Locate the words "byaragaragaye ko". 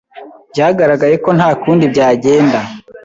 0.51-1.29